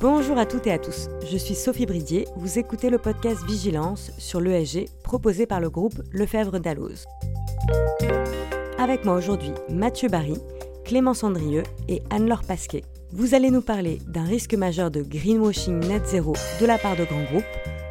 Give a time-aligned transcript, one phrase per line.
[0.00, 4.12] Bonjour à toutes et à tous, je suis Sophie Bridier, vous écoutez le podcast Vigilance
[4.18, 7.06] sur l'ESG proposé par le groupe Lefebvre d'Alloz.
[8.78, 10.36] Avec moi aujourd'hui Mathieu Barry,
[10.84, 12.84] Clémence Andrieux et Anne-Laure Pasquet.
[13.12, 17.04] Vous allez nous parler d'un risque majeur de greenwashing net zéro de la part de
[17.04, 17.44] grands groupes,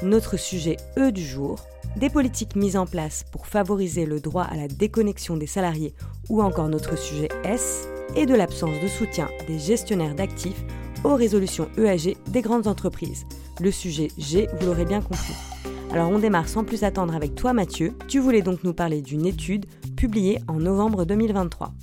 [0.04, 1.60] notre sujet E du jour,
[1.96, 5.94] des politiques mises en place pour favoriser le droit à la déconnexion des salariés
[6.30, 10.64] ou encore notre sujet S, et de l'absence de soutien des gestionnaires d'actifs
[11.06, 13.26] aux résolutions EAG des grandes entreprises.
[13.62, 15.34] Le sujet G, vous l'aurez bien compris.
[15.92, 17.94] Alors on démarre sans plus attendre avec toi Mathieu.
[18.08, 19.66] Tu voulais donc nous parler d'une étude
[19.96, 21.74] publiée en novembre 2023.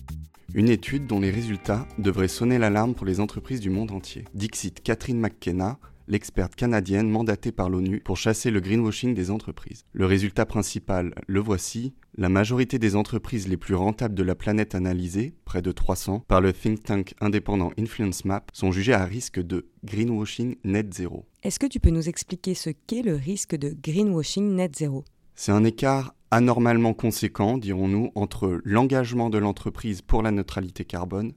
[0.55, 4.25] Une étude dont les résultats devraient sonner l'alarme pour les entreprises du monde entier.
[4.35, 5.79] Dixit Catherine McKenna,
[6.09, 9.85] l'experte canadienne mandatée par l'ONU pour chasser le greenwashing des entreprises.
[9.93, 11.95] Le résultat principal, le voici.
[12.19, 16.41] La majorité des entreprises les plus rentables de la planète analysées, près de 300, par
[16.41, 21.25] le think tank indépendant Influence Map, sont jugées à risque de greenwashing net zéro.
[21.43, 25.05] Est-ce que tu peux nous expliquer ce qu'est le risque de greenwashing net zéro?
[25.35, 31.33] C'est un écart anormalement conséquent, dirons-nous, entre l'engagement de l'entreprise pour la neutralité carbone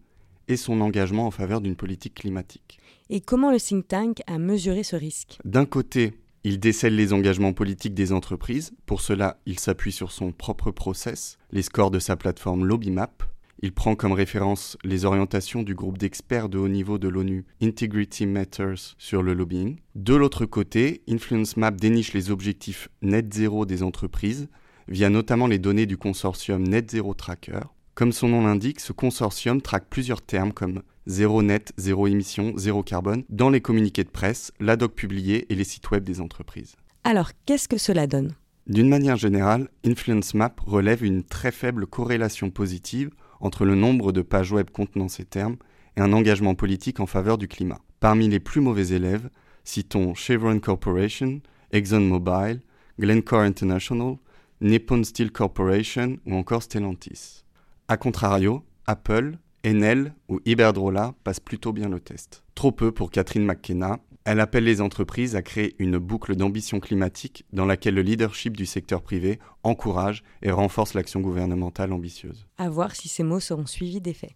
[0.48, 2.80] et son engagement en faveur d'une politique climatique.
[3.10, 5.38] Et comment le think tank a mesuré ce risque?
[5.46, 8.74] D'un côté, il décèle les engagements politiques des entreprises.
[8.86, 13.24] Pour cela, il s'appuie sur son propre process, les scores de sa plateforme LobbyMap.
[13.62, 18.28] Il prend comme référence les orientations du groupe d'experts de haut niveau de l'ONU Integrity
[18.28, 19.78] Matters sur le lobbying.
[19.96, 24.50] De l'autre côté, Influence Map déniche les objectifs net zéro des entreprises
[24.88, 27.62] via notamment les données du consortium Net Zero Tracker.
[27.96, 32.84] Comme son nom l'indique, ce consortium traque plusieurs termes comme zéro net, zéro émission, zéro
[32.84, 36.76] carbone dans les communiqués de presse, la doc publiée et les sites web des entreprises.
[37.06, 38.34] Alors, qu'est-ce que cela donne?
[38.68, 44.22] D'une manière générale, Influence Map relève une très faible corrélation positive entre le nombre de
[44.22, 45.56] pages web contenant ces termes
[45.96, 47.80] et un engagement politique en faveur du climat.
[48.02, 49.30] Parmi les plus mauvais élèves,
[49.64, 51.40] citons Chevron Corporation,
[51.72, 52.60] ExxonMobil,
[53.00, 54.18] Glencore International,
[54.60, 57.45] Nippon Steel Corporation ou encore Stellantis.
[57.88, 62.44] A contrario, Apple, Enel ou Iberdrola passent plutôt bien le test.
[62.56, 64.00] Trop peu pour Catherine McKenna.
[64.24, 68.66] Elle appelle les entreprises à créer une boucle d'ambition climatique dans laquelle le leadership du
[68.66, 72.48] secteur privé encourage et renforce l'action gouvernementale ambitieuse.
[72.58, 74.36] À voir si ces mots seront suivis d'effets.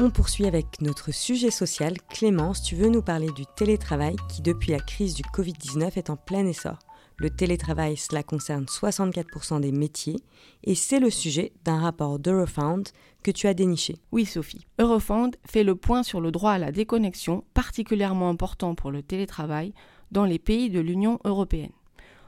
[0.00, 1.94] On poursuit avec notre sujet social.
[2.08, 6.16] Clémence, tu veux nous parler du télétravail qui, depuis la crise du Covid-19, est en
[6.16, 6.80] plein essor.
[7.20, 10.20] Le télétravail, cela concerne 64% des métiers
[10.62, 12.88] et c'est le sujet d'un rapport d'Eurofound
[13.24, 13.96] que tu as déniché.
[14.12, 14.68] Oui, Sophie.
[14.78, 19.74] Eurofound fait le point sur le droit à la déconnexion, particulièrement important pour le télétravail,
[20.12, 21.72] dans les pays de l'Union européenne.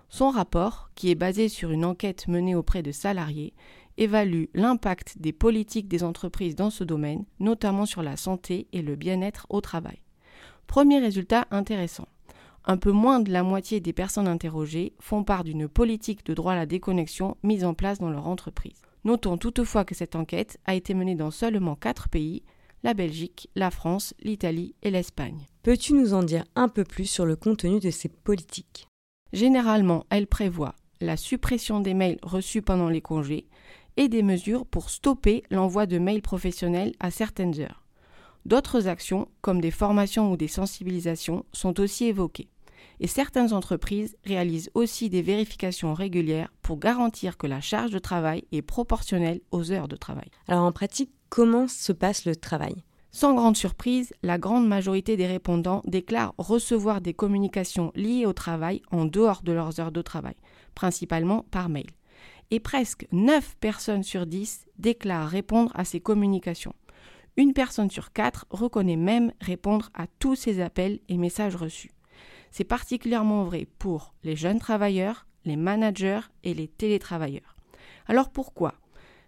[0.08, 3.54] Son rapport, qui est basé sur une enquête menée auprès de salariés,
[3.96, 8.96] évalue l'impact des politiques des entreprises dans ce domaine, notamment sur la santé et le
[8.96, 10.02] bien-être au travail.
[10.66, 12.08] Premier résultat intéressant
[12.64, 16.52] un peu moins de la moitié des personnes interrogées font part d'une politique de droit
[16.52, 18.80] à la déconnexion mise en place dans leur entreprise.
[19.04, 22.42] Notons toutefois que cette enquête a été menée dans seulement quatre pays,
[22.82, 25.46] la Belgique, la France, l'Italie et l'Espagne.
[25.62, 28.88] Peux-tu nous en dire un peu plus sur le contenu de ces politiques?
[29.32, 33.48] Généralement, elles prévoient la suppression des mails reçus pendant les congés
[33.96, 37.84] et des mesures pour stopper l'envoi de mails professionnels à certaines heures.
[38.46, 42.48] D'autres actions, comme des formations ou des sensibilisations, sont aussi évoquées.
[43.00, 48.44] Et certaines entreprises réalisent aussi des vérifications régulières pour garantir que la charge de travail
[48.52, 50.28] est proportionnelle aux heures de travail.
[50.48, 52.84] Alors en pratique, comment se passe le travail?
[53.12, 58.82] Sans grande surprise, la grande majorité des répondants déclarent recevoir des communications liées au travail
[58.92, 60.36] en dehors de leurs heures de travail,
[60.74, 61.90] principalement par mail.
[62.52, 66.74] Et presque 9 personnes sur 10 déclarent répondre à ces communications.
[67.36, 71.92] Une personne sur quatre reconnaît même répondre à tous ces appels et messages reçus.
[72.50, 77.56] C'est particulièrement vrai pour les jeunes travailleurs, les managers et les télétravailleurs.
[78.06, 78.74] Alors pourquoi?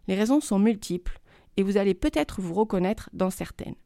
[0.09, 1.21] Les raisons sont multiples
[1.57, 3.77] et vous allez peut-être vous reconnaître dans certaines.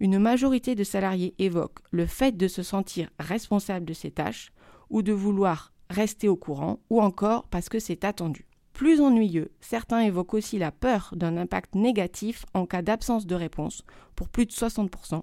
[0.00, 4.52] Une majorité de salariés évoquent le fait de se sentir responsable de ses tâches
[4.90, 8.46] ou de vouloir rester au courant ou encore parce que c'est attendu.
[8.74, 13.84] Plus ennuyeux, certains évoquent aussi la peur d'un impact négatif en cas d'absence de réponse,
[14.16, 15.22] pour plus de 60%,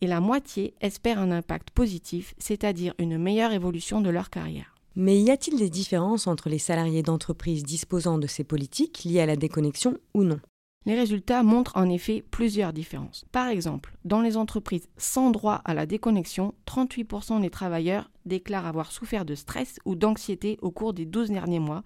[0.00, 4.76] et la moitié espère un impact positif, c'est-à-dire une meilleure évolution de leur carrière.
[4.94, 9.26] Mais y a-t-il des différences entre les salariés d'entreprises disposant de ces politiques liées à
[9.26, 10.38] la déconnexion ou non?
[10.86, 13.24] Les résultats montrent en effet plusieurs différences.
[13.32, 18.92] Par exemple, dans les entreprises sans droit à la déconnexion, 38% des travailleurs déclarent avoir
[18.92, 21.82] souffert de stress ou d'anxiété au cours des 12 derniers mois,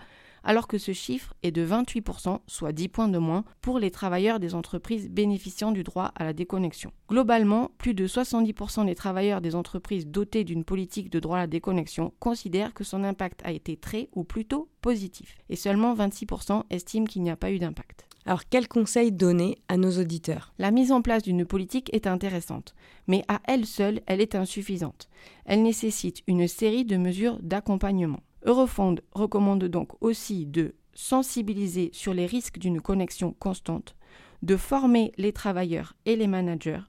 [0.46, 4.38] alors que ce chiffre est de 28%, soit 10 points de moins, pour les travailleurs
[4.38, 6.92] des entreprises bénéficiant du droit à la déconnexion.
[7.08, 11.46] Globalement, plus de 70% des travailleurs des entreprises dotées d'une politique de droit à la
[11.46, 17.06] déconnexion considèrent que son impact a été très ou plutôt positif, et seulement 26% estiment
[17.06, 18.06] qu'il n'y a pas eu d'impact.
[18.24, 20.52] Alors quels conseils donner à nos auditeurs?
[20.58, 22.74] La mise en place d'une politique est intéressante,
[23.06, 25.08] mais à elle seule, elle est insuffisante.
[25.44, 28.20] Elle nécessite une série de mesures d'accompagnement.
[28.44, 33.94] Eurofond recommande donc aussi de sensibiliser sur les risques d'une connexion constante,
[34.42, 36.80] de former les travailleurs et les managers,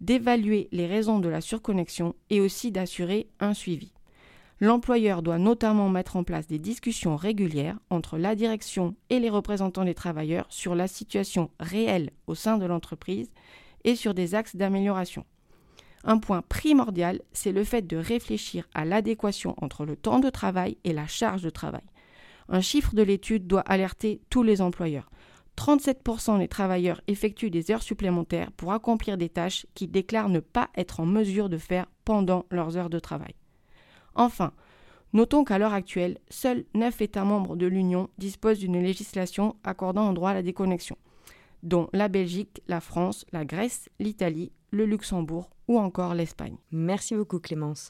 [0.00, 3.92] d'évaluer les raisons de la surconnexion et aussi d'assurer un suivi.
[4.60, 9.84] L'employeur doit notamment mettre en place des discussions régulières entre la direction et les représentants
[9.84, 13.30] des travailleurs sur la situation réelle au sein de l'entreprise
[13.84, 15.24] et sur des axes d'amélioration.
[16.04, 20.78] Un point primordial, c'est le fait de réfléchir à l'adéquation entre le temps de travail
[20.84, 21.84] et la charge de travail.
[22.48, 25.10] Un chiffre de l'étude doit alerter tous les employeurs.
[25.56, 30.68] 37% des travailleurs effectuent des heures supplémentaires pour accomplir des tâches qu'ils déclarent ne pas
[30.76, 33.34] être en mesure de faire pendant leurs heures de travail.
[34.14, 34.52] Enfin,
[35.12, 40.12] notons qu'à l'heure actuelle, seuls 9 États membres de l'Union disposent d'une législation accordant un
[40.12, 40.96] droit à la déconnexion,
[41.62, 46.56] dont la Belgique, la France, la Grèce, l'Italie, le Luxembourg ou encore l'Espagne.
[46.70, 47.88] Merci beaucoup Clémence.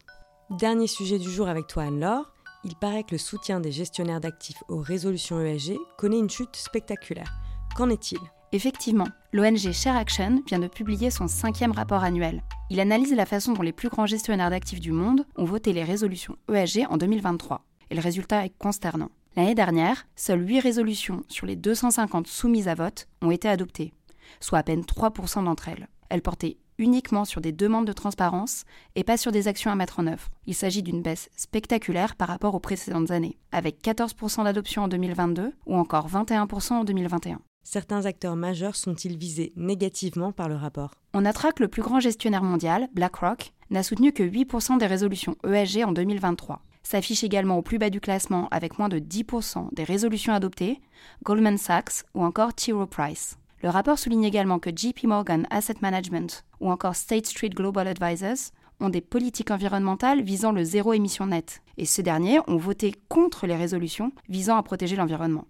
[0.51, 2.33] Dernier sujet du jour avec toi Anne-Laure.
[2.65, 7.33] Il paraît que le soutien des gestionnaires d'actifs aux résolutions ESG connaît une chute spectaculaire.
[7.77, 8.19] Qu'en est-il?
[8.53, 12.43] Effectivement, l'ONG Share Action vient de publier son cinquième rapport annuel.
[12.71, 15.85] Il analyse la façon dont les plus grands gestionnaires d'actifs du monde ont voté les
[15.85, 17.67] résolutions ESG en 2023.
[17.91, 19.11] Et le résultat est consternant.
[19.37, 23.93] L'année dernière, seules 8 résolutions sur les 250 soumises à vote ont été adoptées,
[24.41, 25.87] soit à peine 3% d'entre elles.
[26.09, 28.65] Elles portaient uniquement sur des demandes de transparence
[28.95, 30.31] et pas sur des actions à mettre en œuvre.
[30.47, 35.53] Il s'agit d'une baisse spectaculaire par rapport aux précédentes années, avec 14% d'adoption en 2022
[35.67, 40.93] ou encore 21% en 2021 certains acteurs majeurs sont-ils visés négativement par le rapport?
[41.13, 45.37] On notera que le plus grand gestionnaire mondial, BlackRock, n'a soutenu que 8% des résolutions
[45.45, 46.63] ESG en 2023.
[46.85, 50.81] S'affiche également au plus bas du classement avec moins de 10% des résolutions adoptées,
[51.25, 52.71] Goldman Sachs ou encore T.
[52.71, 53.37] Rowe Price.
[53.63, 58.53] Le rapport souligne également que JP Morgan Asset Management ou encore State Street Global Advisors
[58.79, 63.49] ont des politiques environnementales visant le zéro émission nette, et ceux derniers ont voté contre
[63.49, 65.47] les résolutions visant à protéger l'environnement.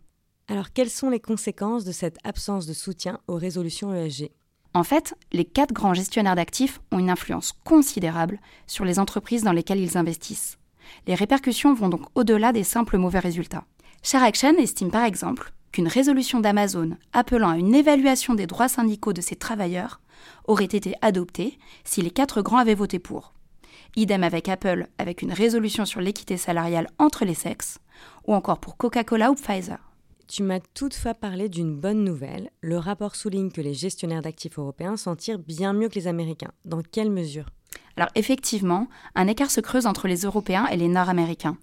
[0.49, 4.31] Alors quelles sont les conséquences de cette absence de soutien aux résolutions ESG
[4.75, 8.39] En fait, les quatre grands gestionnaires d'actifs ont une influence considérable
[8.69, 10.59] sur les entreprises dans lesquelles ils investissent.
[11.09, 13.65] Les répercussions vont donc au-delà des simples mauvais résultats.
[14.05, 19.21] ShareAction estime par exemple qu'une résolution d'Amazon appelant à une évaluation des droits syndicaux de
[19.21, 20.01] ses travailleurs
[20.47, 23.33] aurait été adoptée si les quatre grands avaient voté pour.
[23.97, 27.79] Idem avec Apple avec une résolution sur l'équité salariale entre les sexes,
[28.29, 29.79] ou encore pour Coca-Cola ou Pfizer.
[30.29, 32.51] Tu m'as toutefois parlé d'une bonne nouvelle.
[32.61, 36.51] Le rapport souligne que les gestionnaires d'actifs européens s'en tirent bien mieux que les Américains.
[36.65, 37.47] Dans quelle mesure?
[37.97, 41.57] Alors effectivement, un écart se creuse entre les Européens et les Nord-Américains.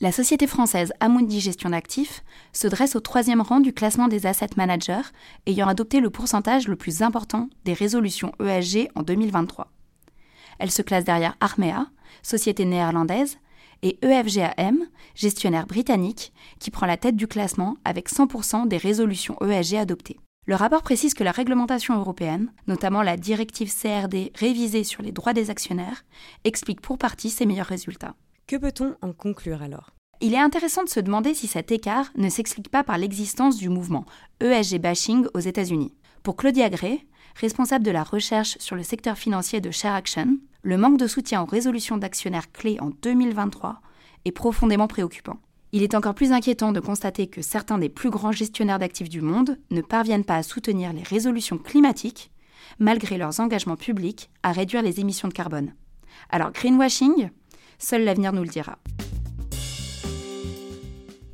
[0.00, 2.24] La société française Amundi Gestion d'actifs
[2.54, 5.12] se dresse au troisième rang du classement des asset managers,
[5.46, 9.70] ayant adopté le pourcentage le plus important des résolutions ESG en 2023.
[10.58, 11.90] Elle se classe derrière Armea,
[12.22, 13.38] société néerlandaise,
[13.82, 19.76] et EFGAM, gestionnaire britannique, qui prend la tête du classement avec 100% des résolutions ESG
[19.76, 20.18] adoptées.
[20.46, 25.34] Le rapport précise que la réglementation européenne, notamment la directive CRD révisée sur les droits
[25.34, 26.04] des actionnaires,
[26.42, 28.16] explique pour partie ces meilleurs résultats.
[28.48, 29.90] Que peut-on en conclure alors?
[30.20, 33.68] Il est intéressant de se demander si cet écart ne s'explique pas par l'existence du
[33.68, 34.04] mouvement
[34.40, 35.94] ESG bashing aux États-Unis.
[36.22, 37.04] Pour Claudia Gray,
[37.36, 41.42] responsable de la recherche sur le secteur financier de Share Action, le manque de soutien
[41.42, 43.80] aux résolutions d'actionnaires clés en 2023
[44.24, 45.38] est profondément préoccupant.
[45.72, 49.22] Il est encore plus inquiétant de constater que certains des plus grands gestionnaires d'actifs du
[49.22, 52.30] monde ne parviennent pas à soutenir les résolutions climatiques,
[52.78, 55.74] malgré leurs engagements publics à réduire les émissions de carbone.
[56.30, 57.30] Alors greenwashing,
[57.78, 58.78] seul l'avenir nous le dira.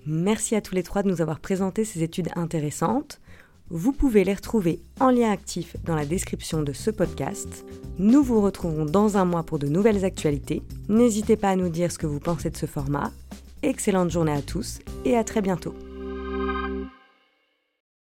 [0.07, 3.21] Merci à tous les trois de nous avoir présenté ces études intéressantes.
[3.71, 7.67] Vous pouvez les retrouver en lien actif dans la description de ce podcast.
[7.99, 10.63] Nous vous retrouverons dans un mois pour de nouvelles actualités.
[10.89, 13.13] N'hésitez pas à nous dire ce que vous pensez de ce format.
[13.63, 15.75] Excellente journée à tous et à très bientôt.